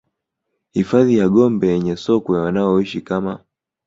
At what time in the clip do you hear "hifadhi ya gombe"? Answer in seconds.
0.71-1.67